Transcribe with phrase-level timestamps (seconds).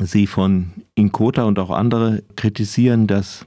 [0.00, 3.46] Sie von Inkota und auch andere kritisieren, dass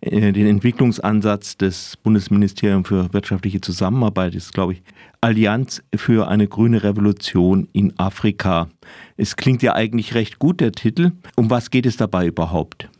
[0.00, 4.82] äh, den Entwicklungsansatz des Bundesministeriums für wirtschaftliche Zusammenarbeit ist, glaube ich,
[5.20, 8.68] Allianz für eine grüne Revolution in Afrika.
[9.16, 11.12] Es klingt ja eigentlich recht gut, der Titel.
[11.36, 12.90] Um was geht es dabei überhaupt?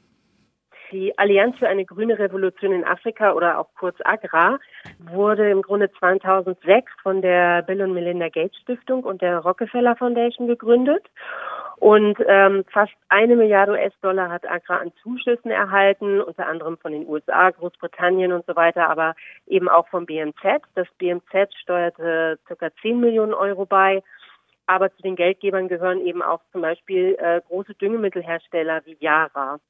[0.92, 4.58] Die Allianz für eine grüne Revolution in Afrika oder auch kurz AGRA
[4.98, 10.46] wurde im Grunde 2006 von der Bill und Melinda Gates Stiftung und der Rockefeller Foundation
[10.46, 11.04] gegründet.
[11.76, 17.06] Und ähm, fast eine Milliarde US-Dollar hat Agra an Zuschüssen erhalten, unter anderem von den
[17.06, 19.14] USA, Großbritannien und so weiter, aber
[19.46, 20.62] eben auch vom BMZ.
[20.74, 22.68] Das BMZ steuerte ca.
[22.80, 24.02] 10 Millionen Euro bei.
[24.66, 29.60] Aber zu den Geldgebern gehören eben auch zum Beispiel äh, große Düngemittelhersteller wie Yara.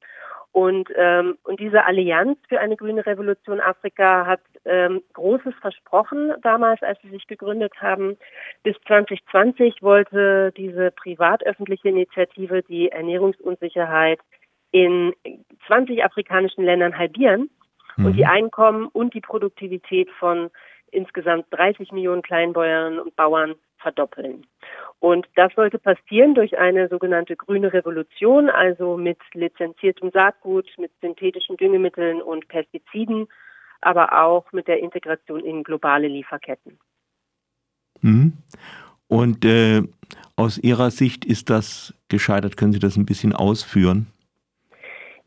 [0.53, 6.81] Und, ähm, und diese Allianz für eine grüne Revolution Afrika hat ähm, Großes versprochen damals,
[6.83, 8.17] als sie sich gegründet haben.
[8.63, 14.21] Bis 2020 wollte diese privat-öffentliche Initiative die Ernährungsunsicherheit
[14.71, 15.13] in
[15.67, 17.51] 20 afrikanischen Ländern halbieren
[17.97, 18.07] mhm.
[18.07, 20.51] und die Einkommen und die Produktivität von
[20.95, 24.47] insgesamt 30 Millionen Kleinbäuerinnen und Bauern verdoppeln.
[24.99, 31.57] Und das sollte passieren durch eine sogenannte grüne Revolution, also mit lizenziertem Saatgut, mit synthetischen
[31.59, 33.29] Düngemitteln und Pestiziden,
[33.83, 36.79] aber auch mit der Integration in globale Lieferketten.
[38.01, 38.33] Mhm.
[39.07, 39.83] Und äh,
[40.37, 42.57] aus Ihrer Sicht ist das gescheitert?
[42.57, 44.07] Können Sie das ein bisschen ausführen?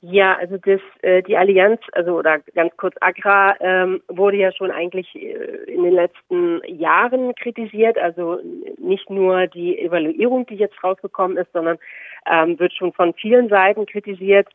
[0.02, 4.70] Ja, also das, äh, die Allianz, also oder ganz kurz Agra, ähm, wurde ja schon
[4.70, 7.98] eigentlich äh, in den letzten Jahren kritisiert.
[7.98, 8.40] Also
[8.78, 11.80] nicht nur die Evaluierung, die jetzt rausgekommen ist, sondern
[12.28, 14.48] ähm, wird schon von vielen Seiten kritisiert.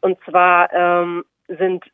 [0.00, 1.84] Und zwar ähm, sind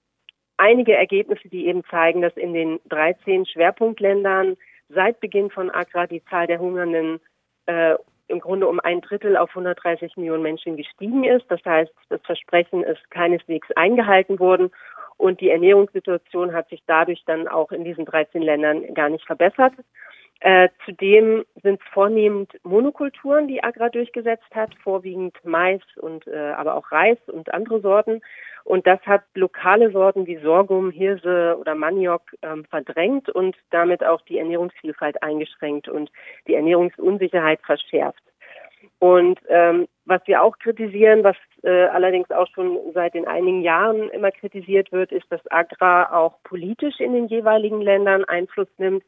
[0.59, 4.59] einige Ergebnisse, die eben zeigen, dass in den 13 Schwerpunktländern
[4.91, 7.19] seit Beginn von Agra die Zahl der Hungernden
[7.64, 7.95] äh,
[8.31, 11.45] im Grunde um ein Drittel auf 130 Millionen Menschen gestiegen ist.
[11.48, 14.70] Das heißt, das Versprechen ist keineswegs eingehalten worden
[15.17, 19.74] und die Ernährungssituation hat sich dadurch dann auch in diesen 13 Ländern gar nicht verbessert.
[20.40, 26.77] Äh, zudem sind es vornehmend Monokulturen, die Agra durchgesetzt hat, vorwiegend Mais und äh, aber
[26.77, 28.23] auch Reis und andere Sorten.
[28.64, 34.23] Und das hat lokale Sorten wie Sorghum, Hirse oder Maniok ähm, verdrängt und damit auch
[34.23, 36.11] die Ernährungsvielfalt eingeschränkt und
[36.46, 38.23] die Ernährungsunsicherheit verschärft.
[38.98, 44.08] Und ähm, was wir auch kritisieren, was äh, allerdings auch schon seit den einigen Jahren
[44.11, 49.05] immer kritisiert wird, ist, dass Agra auch politisch in den jeweiligen Ländern Einfluss nimmt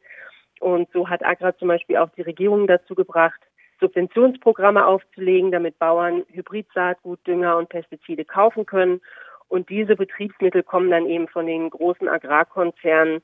[0.63, 3.39] und so hat Agra zum Beispiel auch die Regierung dazu gebracht,
[3.81, 9.01] Subventionsprogramme aufzulegen, damit Bauern Hybridsaatgut, Dünger und Pestizide kaufen können.
[9.49, 13.21] Und diese Betriebsmittel kommen dann eben von den großen Agrarkonzernen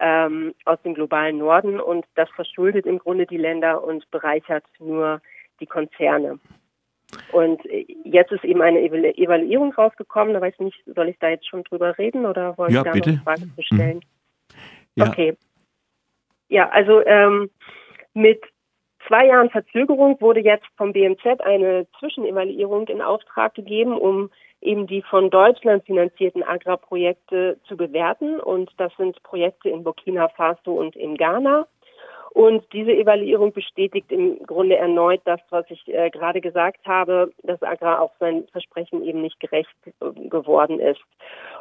[0.00, 5.20] ähm, aus dem globalen Norden und das verschuldet im Grunde die Länder und bereichert nur
[5.60, 6.40] die Konzerne.
[7.30, 7.60] Und
[8.04, 10.34] jetzt ist eben eine Evaluierung rausgekommen.
[10.34, 12.88] Da weiß ich nicht, soll ich da jetzt schon drüber reden oder wollen ja, Sie
[12.88, 13.12] da bitte.
[13.12, 13.96] noch Fragen zu stellen?
[13.96, 14.02] Mhm.
[14.96, 15.08] Ja.
[15.08, 15.36] Okay.
[16.50, 17.48] Ja, also ähm,
[18.12, 18.42] mit
[19.06, 24.30] zwei Jahren Verzögerung wurde jetzt vom BMZ eine Zwischenevaluierung in Auftrag gegeben, um
[24.60, 28.40] eben die von Deutschland finanzierten Agrarprojekte zu bewerten.
[28.40, 31.68] Und das sind Projekte in Burkina Faso und in Ghana.
[32.32, 37.62] Und diese Evaluierung bestätigt im Grunde erneut das, was ich äh, gerade gesagt habe, dass
[37.62, 41.00] Agrar auch sein Versprechen eben nicht gerecht äh, geworden ist.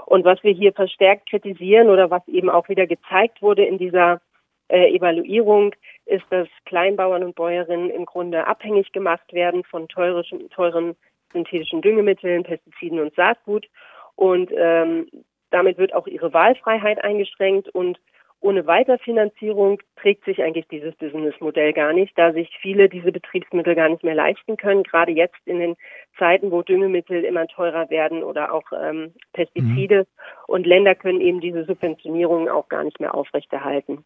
[0.06, 4.22] Und was wir hier verstärkt kritisieren oder was eben auch wieder gezeigt wurde in dieser
[4.70, 5.76] äh, Evaluierung
[6.06, 10.96] ist, dass Kleinbauern und Bäuerinnen im Grunde abhängig gemacht werden von teurischen, teuren
[11.34, 13.68] synthetischen Düngemitteln, Pestiziden und Saatgut.
[14.16, 15.08] Und ähm,
[15.52, 18.00] damit wird auch ihre Wahlfreiheit eingeschränkt und
[18.42, 23.90] ohne Weiterfinanzierung trägt sich eigentlich dieses Businessmodell gar nicht, da sich viele diese Betriebsmittel gar
[23.90, 24.84] nicht mehr leisten können.
[24.84, 25.76] Gerade jetzt in den
[26.18, 30.00] Zeiten, wo Düngemittel immer teurer werden oder auch ähm, Pestizide.
[30.00, 30.44] Mhm.
[30.48, 34.06] Und Länder können eben diese Subventionierung auch gar nicht mehr aufrechterhalten.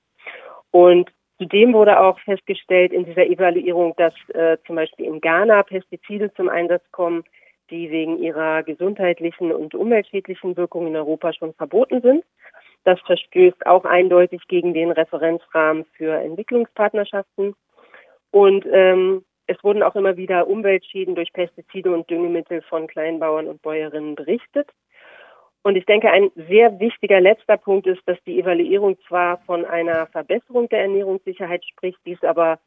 [0.74, 6.34] Und zudem wurde auch festgestellt in dieser Evaluierung, dass äh, zum Beispiel in Ghana Pestizide
[6.34, 7.24] zum Einsatz kommen,
[7.70, 12.26] die wegen ihrer gesundheitlichen und umweltschädlichen Wirkungen in Europa schon verboten sind.
[12.86, 17.54] Das verstößt auch eindeutig gegen den Referenzrahmen für Entwicklungspartnerschaften.
[18.32, 23.62] Und ähm, es wurden auch immer wieder Umweltschäden durch Pestizide und Düngemittel von Kleinbauern und
[23.62, 24.72] Bäuerinnen berichtet.
[25.64, 30.08] Und ich denke, ein sehr wichtiger letzter Punkt ist, dass die Evaluierung zwar von einer
[30.08, 32.60] Verbesserung der Ernährungssicherheit spricht, dies aber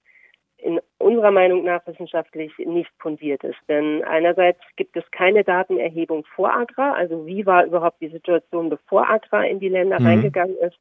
[0.56, 3.58] in unserer Meinung nach wissenschaftlich nicht fundiert ist.
[3.68, 9.08] Denn einerseits gibt es keine Datenerhebung vor Agra, also wie war überhaupt die Situation, bevor
[9.08, 10.06] Agra in die Länder mhm.
[10.06, 10.78] reingegangen ist.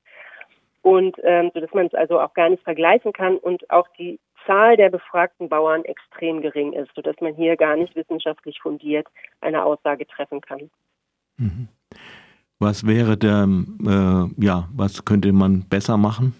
[0.81, 3.37] Und ähm, so dass man es also auch gar nicht vergleichen kann.
[3.37, 7.95] Und auch die Zahl der befragten Bauern extrem gering ist, sodass man hier gar nicht
[7.95, 9.07] wissenschaftlich fundiert
[9.41, 10.69] eine Aussage treffen kann.
[11.37, 11.67] Mhm.
[12.59, 16.33] Was wäre der, äh, ja, was könnte man besser machen?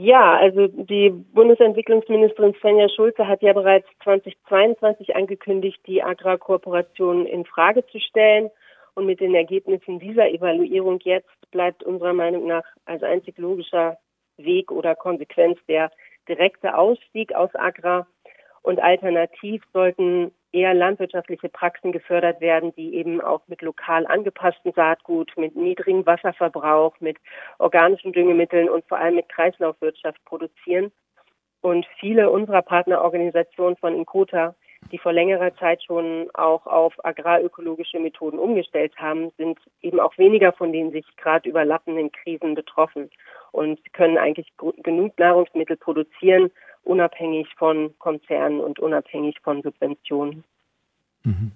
[0.00, 7.84] Ja, also die Bundesentwicklungsministerin Svenja Schulze hat ja bereits 2022 angekündigt, die Agrarkooperation in Frage
[7.86, 8.48] zu stellen.
[8.94, 13.98] Und mit den Ergebnissen dieser Evaluierung jetzt bleibt unserer Meinung nach als einzig logischer
[14.36, 15.90] Weg oder Konsequenz der
[16.28, 18.06] direkte Ausstieg aus Agrar.
[18.62, 25.32] Und alternativ sollten eher landwirtschaftliche Praxen gefördert werden, die eben auch mit lokal angepasstem Saatgut,
[25.36, 27.18] mit niedrigem Wasserverbrauch, mit
[27.58, 30.90] organischen Düngemitteln und vor allem mit Kreislaufwirtschaft produzieren.
[31.60, 34.54] Und viele unserer Partnerorganisationen von Inkota,
[34.92, 40.52] die vor längerer Zeit schon auch auf agrarökologische Methoden umgestellt haben, sind eben auch weniger
[40.52, 43.10] von den sich gerade überlappenden Krisen betroffen
[43.50, 44.52] und können eigentlich
[44.82, 46.50] genug Nahrungsmittel produzieren,
[46.82, 50.44] unabhängig von Konzernen und unabhängig von Subventionen.
[51.24, 51.52] Mhm.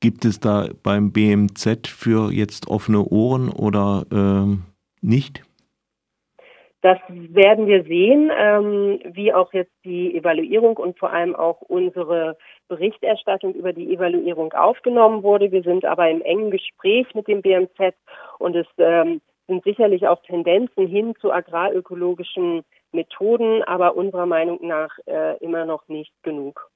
[0.00, 4.64] Gibt es da beim BMZ für jetzt offene Ohren oder ähm,
[5.00, 5.44] nicht?
[6.80, 12.36] Das werden wir sehen, ähm, wie auch jetzt die Evaluierung und vor allem auch unsere
[12.66, 15.52] Berichterstattung über die Evaluierung aufgenommen wurde.
[15.52, 17.94] Wir sind aber im engen Gespräch mit dem BMZ
[18.40, 24.90] und es ähm, sind sicherlich auch Tendenzen hin zu agrarökologischen Methoden, aber unserer Meinung nach
[25.06, 26.71] äh, immer noch nicht genug.